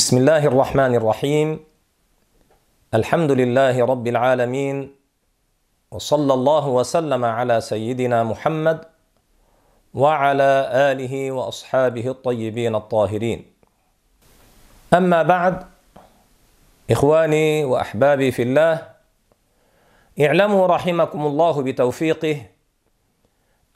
[0.00, 1.60] بسم الله الرحمن الرحيم
[2.94, 4.96] الحمد لله رب العالمين
[5.90, 8.80] وصلى الله وسلم على سيدنا محمد
[9.94, 13.44] وعلى اله واصحابه الطيبين الطاهرين
[14.94, 15.64] اما بعد
[16.90, 18.88] اخواني واحبابي في الله
[20.20, 22.36] اعلموا رحمكم الله بتوفيقه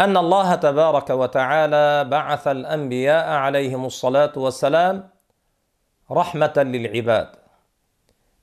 [0.00, 5.13] ان الله تبارك وتعالى بعث الانبياء عليهم الصلاه والسلام
[6.14, 7.28] رحمة للعباد.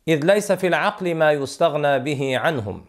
[0.08, 2.86] إذ ليس في العقل ما يستغنى به عنهم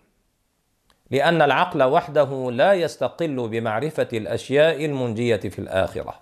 [1.10, 6.14] لأن العقل وحده لا يستقل بمعرفة الأشياء المنجية في الآخرة.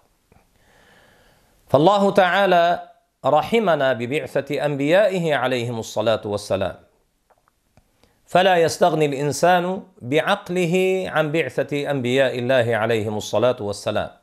[1.68, 2.88] فالله تعالى
[3.24, 6.74] رحمنا ببعثة أنبيائه عليهم الصلاة والسلام.
[8.26, 14.19] فلا يستغني الإنسان بعقله عن بعثة أنبياء الله عليهم الصلاة والسلام.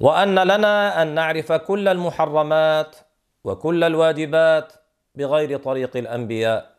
[0.00, 2.96] وأن لنا أن نعرف كل المحرمات
[3.44, 4.72] وكل الواجبات
[5.14, 6.70] بغير طريق الأنبياء.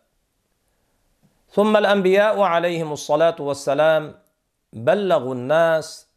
[1.50, 4.16] ثم الأنبياء عليهم الصلاة والسلام
[4.74, 6.08] بلغوا الناس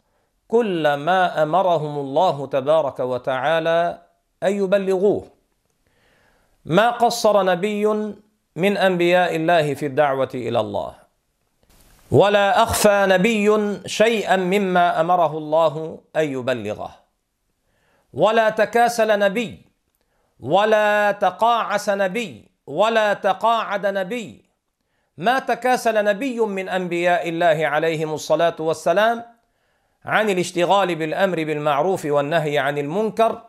[0.48, 3.98] كل ما أمرهم الله تبارك وتعالى
[4.42, 5.24] أن يبلغوه.
[6.64, 7.86] ما قصر نبي
[8.56, 11.01] من أنبياء الله في الدعوة إلى الله.
[12.12, 13.48] ولا أخفى نبي
[13.88, 16.90] شيئا مما أمره الله أن يبلغه.
[18.12, 19.66] ولا تكاسل نبي
[20.40, 24.44] ولا تقاعس نبي ولا تقاعد نبي.
[25.18, 29.24] ما تكاسل نبي من أنبياء الله عليهم الصلاة والسلام
[30.04, 33.42] عن الاشتغال بالأمر بالمعروف والنهي عن المنكر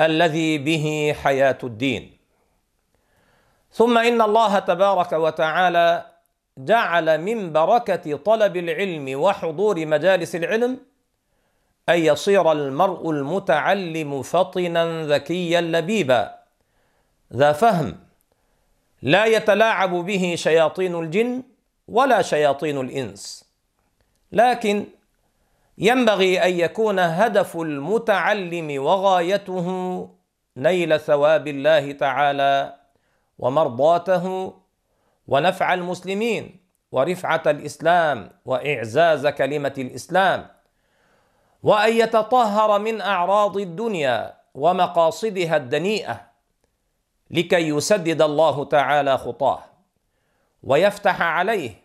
[0.00, 2.16] الذي به حياة الدين.
[3.72, 6.11] ثم إن الله تبارك وتعالى
[6.58, 10.78] جعل من بركة طلب العلم وحضور مجالس العلم
[11.88, 16.34] أن يصير المرء المتعلم فطنا ذكيا لبيبا.
[17.32, 17.96] ذا فهم.
[19.02, 21.42] لا يتلاعب به شياطين الجن
[21.88, 23.44] ولا شياطين الإنس.
[24.32, 24.84] لكن
[25.78, 30.08] ينبغي أن يكون هدف المتعلم وغايته
[30.56, 32.74] نيل ثواب الله تعالى
[33.38, 34.54] ومرضاته
[35.28, 36.60] ونفع المسلمين
[36.92, 40.48] ورفعة الإسلام وإعزاز كلمة الإسلام
[41.62, 46.20] وأن يتطهر من أعراض الدنيا ومقاصدها الدنيئة
[47.30, 49.62] لكي يسدد الله تعالى خطاه
[50.62, 51.82] ويفتح عليه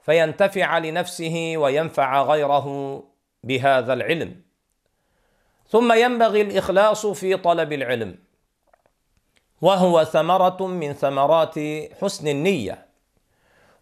[0.00, 3.02] فينتفع لنفسه وينفع غيره
[3.44, 4.42] بهذا العلم.
[5.68, 8.18] ثم ينبغي الإخلاص في طلب العلم.
[9.62, 11.54] وهو ثمرة من ثمرات
[12.00, 12.86] حسن النية.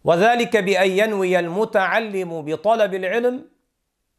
[0.03, 3.45] وذلك بأن ينوي المتعلم بطلب العلم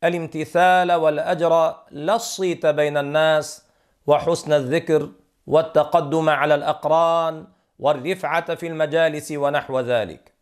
[0.05, 3.67] الامتثال والأجر لا الصيت بين الناس
[4.07, 5.09] وحسن الذكر
[5.47, 7.47] والتقدم على الأقران
[7.79, 10.33] والرفعة في المجالس ونحو ذلك.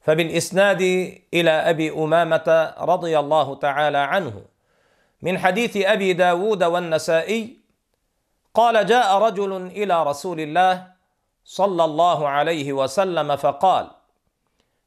[0.00, 0.80] فبالإسناد
[1.34, 4.42] إلى أبي أمامة رضي الله تعالى عنه.
[5.22, 7.59] من حديث أبي داود والنسائي
[8.54, 10.92] قال جاء رجل إلى رسول الله
[11.44, 13.90] صلى الله عليه وسلم فقال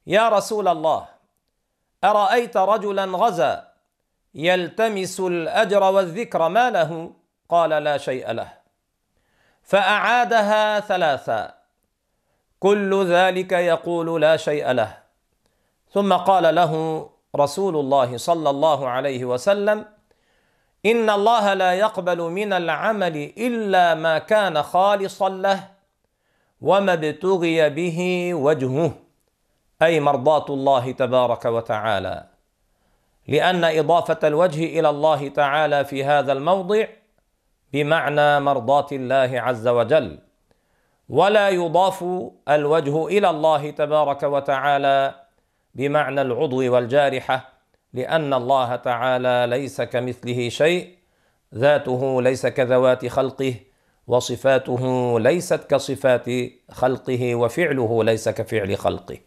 [0.08, 1.08] يا رسول الله
[2.04, 3.68] أرأيت رجلا غزا
[4.36, 7.14] يلتمس الأجر والذكر ما له؟
[7.50, 8.54] قال لا شيء له.
[9.64, 11.54] فأعادها ثلاثا.
[12.60, 14.98] كل ذلك يقول لا شيء له.
[15.92, 16.74] ثم قال له
[17.36, 19.86] رسول الله صلى الله عليه وسلم
[20.86, 25.70] ان الله لا يقبل من العمل الا ما كان خالصا له
[26.62, 28.94] وما ابتغي به وجهه
[29.82, 32.26] أي مرضاه الله تبارك وتعالى.
[33.28, 36.86] لأن اضافه الوجه إلى الله تعالى في هذا الموضع
[37.74, 40.20] بمعنى مرضاه الله عز وجل.
[41.10, 42.04] ولا يضاف
[42.50, 45.16] الوجه إلى الله تبارك وتعالى
[45.76, 47.53] بمعنى العضو والجارحه
[47.94, 50.98] لأن الله تعالى ليس كمثله شيء
[51.56, 53.56] ذاته ليس كذوات خلقه
[54.08, 56.26] وصفاته ليست كصفات
[56.72, 59.18] خلقه وفعله ليس كفعل خلقه.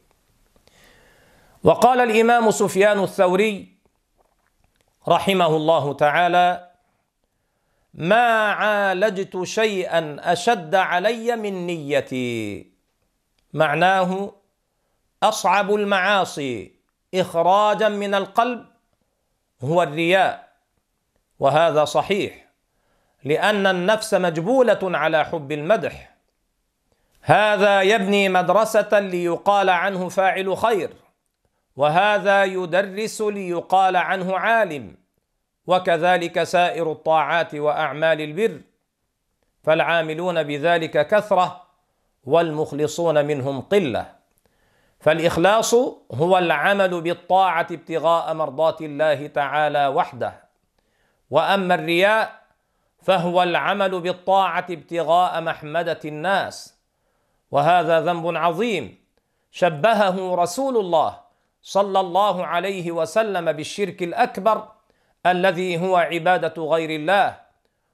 [1.64, 3.76] وقال الإمام سفيان الثوري
[5.08, 6.70] رحمه الله تعالى
[7.94, 12.66] ما عالجت شيئا أشد علي من نيتي
[13.52, 14.32] معناه
[15.22, 16.75] أصعب المعاصي.
[17.14, 18.66] إخراجا من القلب
[19.64, 20.48] هو الرياء
[21.38, 22.46] وهذا صحيح
[23.24, 26.16] لأن النفس مجبولة على حب المدح.
[27.20, 30.90] هذا يبني مدرسة ليقال عنه فاعل خير
[31.76, 34.96] وهذا يدرس ليقال عنه عالم
[35.66, 38.60] وكذلك سائر الطاعات وأعمال البر.
[39.62, 41.66] فالعاملون بذلك كثرة
[42.24, 44.15] والمخلصون منهم قلة.
[45.00, 45.74] فالإخلاص
[46.12, 50.44] هو العمل بالطاعة ابتغاء مرضات الله تعالى وحده.
[51.30, 52.42] وأما الرياء
[53.02, 56.78] فهو العمل بالطاعة ابتغاء محمدة الناس.
[57.50, 58.98] وهذا ذنب عظيم.
[59.50, 61.20] شبهه رسول الله
[61.62, 64.68] صلى الله عليه وسلم بالشرك الأكبر
[65.26, 67.36] الذي هو عبادة غير الله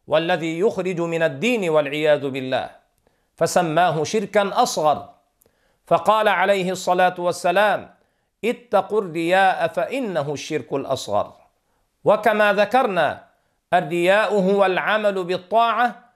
[0.07, 2.71] والذي يخرج من الدين والعياذ بالله.
[3.37, 5.12] فسماه شركا أصغر.
[5.87, 7.95] فقال عليه الصلاة والسلام
[8.45, 11.33] اتقوا الرياء فإنه الشرك الأصغر.
[12.05, 13.25] وكما ذكرنا
[13.75, 16.13] الرياء هو العمل بالطاعة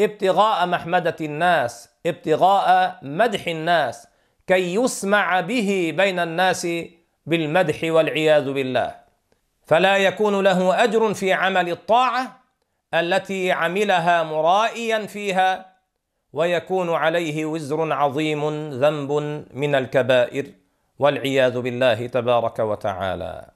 [0.00, 4.08] ابتغاء محمدة الناس ابتغاء مدح الناس
[4.46, 6.68] كي يسمع به بين الناس
[7.26, 8.94] بالمدح والعياذ بالله.
[9.66, 12.40] فلا يكون له أجر في عمل الطاعة
[12.94, 15.69] التي عملها مرائيا فيها
[16.32, 19.12] ويكون عليه وزر عظيم ذنب
[19.54, 20.46] من الكبائر
[20.98, 23.50] والعياذ بالله تبارك وتعالى.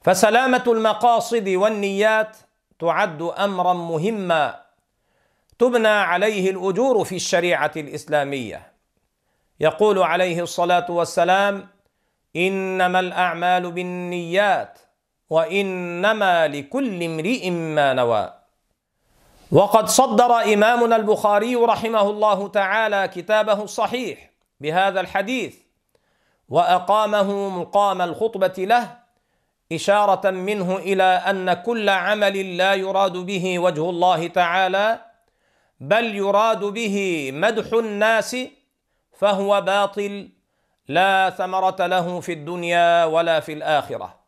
[0.00, 2.36] فسلامة المقاصد والنيات
[2.78, 4.62] تعد أمرا مهما
[5.58, 8.72] تبنى عليه الأجور في الشريعة الإسلامية.
[9.60, 11.68] يقول عليه الصلاة والسلام
[12.36, 14.78] إنما الأعمال بالنيات
[15.30, 18.41] وإنما لكل امرئ ما نوى.
[19.52, 25.56] وقد صدر إمامنا البخاري رحمه الله تعالى كتابه الصحيح بهذا الحديث
[26.48, 28.98] وأقامه مقام الخطبة له
[29.72, 35.00] إشارة منه إلى أن كل عمل لا يراد به وجه الله تعالى
[35.80, 38.36] بل يراد به مدح الناس
[39.12, 40.28] فهو باطل
[40.88, 44.18] لا ثمرة له في الدنيا ولا في الآخرة.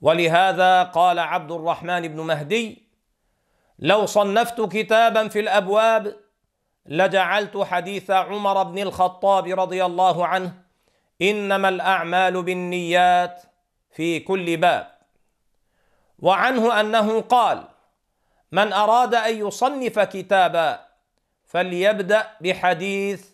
[0.00, 2.87] ولهذا قال عبد الرحمن بن مهدي
[3.78, 6.16] لو صنفت كتابا في الأبواب
[6.86, 10.54] لجعلت حديث عمر بن الخطاب رضي الله عنه
[11.22, 13.42] إنما الأعمال بالنيات
[13.90, 14.98] في كل باب.
[16.18, 17.64] وعنه أنه قال
[18.52, 20.80] من أراد أن يصنف كتابا
[21.46, 23.28] فليبدأ بحديث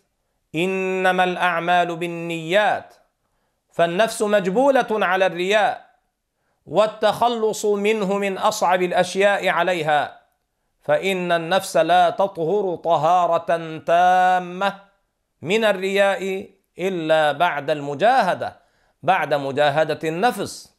[0.55, 2.93] إنما الأعمال بالنيات
[3.73, 5.85] فالنفس مجبولة على الرياء
[6.65, 10.24] والتخلص منه من أصعب الأشياء عليها
[10.85, 14.81] فإن النفس لا تطهر طهارة تامة
[15.41, 16.49] من الرياء
[16.79, 18.59] إلا بعد المجاهدة
[19.03, 20.75] بعد مجاهدة النفس.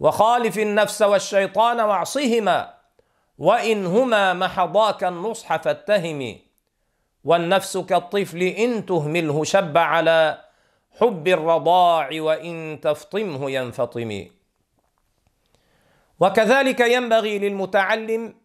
[0.00, 2.74] وخالف النفس والشيطان واعصهما
[3.38, 6.38] وإن هما محضاك النصح فاتهم.
[7.24, 10.44] والنفس كالطفل إن تهمله شب على
[11.00, 14.26] حب الرضاع وإن تفطمه ينفطم.
[16.20, 18.43] وكذلك ينبغي للمتعلم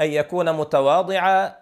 [0.00, 1.56] أن يكون متواضعا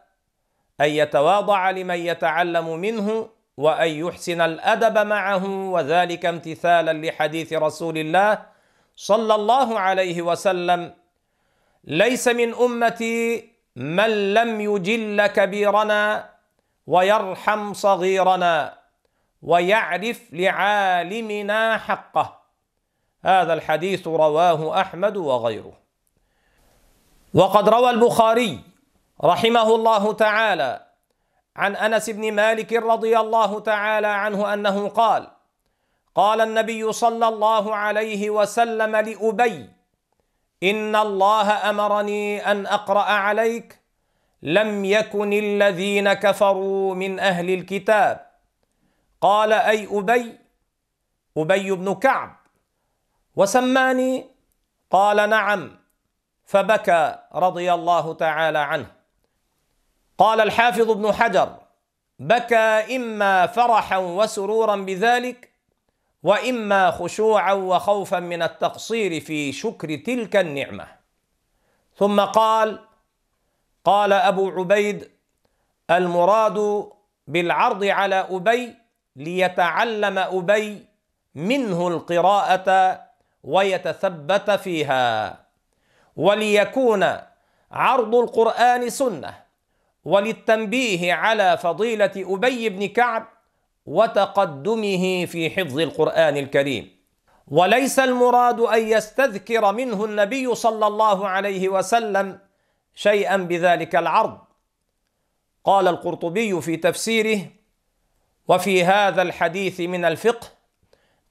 [0.81, 8.43] أن يتواضع لمن يتعلم منه وأن يحسن الأدب معه وذلك امتثالا لحديث رسول الله
[8.96, 10.94] صلى الله عليه وسلم.
[11.85, 16.31] ليس من أمتي من لم يجل كبيرنا
[16.87, 18.79] ويرحم صغيرنا
[19.43, 22.39] ويعرف لعالمنا حقه.
[23.24, 25.88] هذا الحديث رواه أحمد وغيره.
[27.35, 28.61] وقد روى البخاري
[29.25, 30.87] رحمه الله تعالى
[31.56, 35.29] عن أنس بن مالك رضي الله تعالى عنه أنه قال
[36.15, 39.70] قال النبي صلى الله عليه وسلم لأبي
[40.63, 43.81] إن الله أمرني أن أقرأ عليك
[44.43, 48.27] لم يكن الذين كفروا من أهل الكتاب.
[49.20, 50.39] قال أي أبي؟
[51.37, 52.37] أبي بن كعب.
[53.37, 54.27] وسماني؟
[54.91, 55.79] قال نعم.
[56.48, 58.86] فبكى رضي الله تعالى عنه.
[60.19, 61.56] قال الحافظ ابن حجر
[62.19, 65.52] بكى إما فرحا وسرورا بذلك
[66.22, 70.88] وإما خشوعا وخوفا من التقصير في شكر تلك النعمة.
[71.96, 72.78] ثم قال
[73.84, 75.10] قال أبو عبيد
[75.90, 76.88] المراد
[77.26, 78.74] بالعرض على أبي
[79.17, 80.86] ليتعلم أبي
[81.34, 83.00] منه القراءة
[83.44, 85.47] ويتثبت فيها.
[86.19, 87.17] وليكون
[87.72, 89.34] عرض القرآن سنة
[90.05, 93.29] وللتنبيه على فضيلة أبي بن كعب
[93.87, 96.98] وتقدمه في حفظ القرآن الكريم.
[97.48, 102.39] وليس المراد أن يستذكر منه النبي صلى الله عليه وسلم
[102.94, 104.39] شيئا بذلك العرض.
[105.65, 107.41] قال القرطبي في تفسيره
[108.48, 110.46] وفي هذا الحديث من الفقه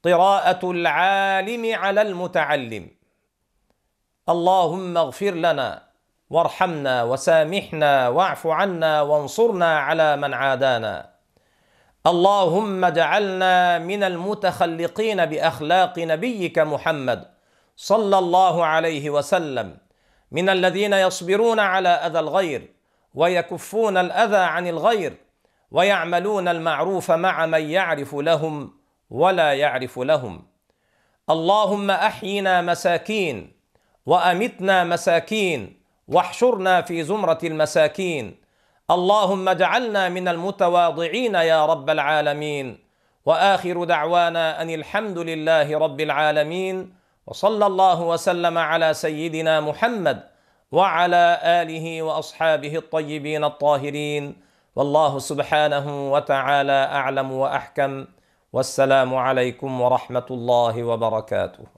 [0.03, 2.96] قراءة العالم على المتعلم.
[4.29, 5.83] اللهم اغفر لنا
[6.29, 11.09] وارحمنا وسامحنا واعف عنا وانصرنا على من عادانا.
[12.07, 17.25] اللهم اجعلنا من المتخلقين بأخلاق نبيك محمد
[17.75, 19.77] صلى الله عليه وسلم.
[20.31, 22.73] من الذين يصبرون على أذى الغير
[23.13, 25.17] ويكفون الأذى عن الغير
[25.71, 28.73] ويعملون المعروف مع من يعرف لهم
[29.09, 30.47] ولا يعرف لهم.
[31.29, 33.56] اللهم أحينا مساكين
[34.07, 38.35] وأمتنا مساكين واحشرنا في زمرة المساكين.
[38.91, 42.79] اللهم اجعلنا من المتواضعين يا رب العالمين.
[43.25, 46.95] وآخر دعوانا أن الحمد لله رب العالمين.
[47.27, 50.23] وصلى الله وسلم على سيدنا محمد
[50.71, 54.35] وعلى آله وأصحابه الطيبين الطاهرين.
[54.75, 58.05] والله سبحانه وتعالى أعلم وأحكم.
[58.53, 61.76] والسلام عليكم ورحمة الله وبركاته.